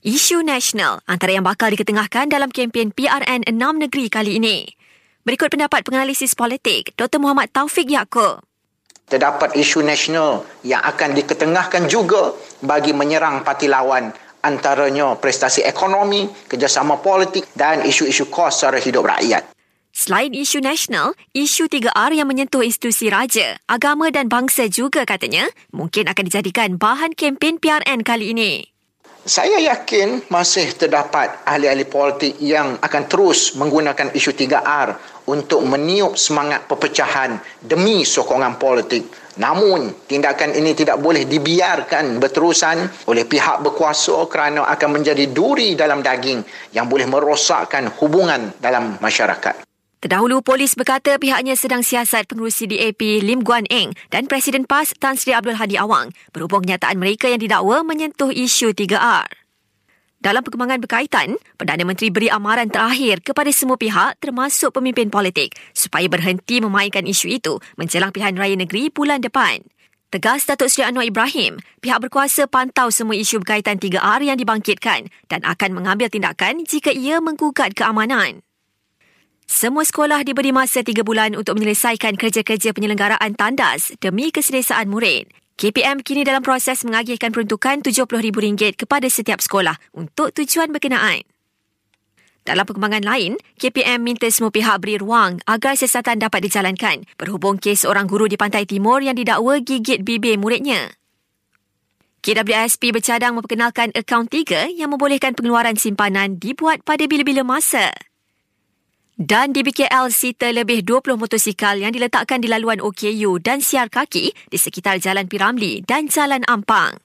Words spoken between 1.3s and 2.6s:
yang bakal diketengahkan dalam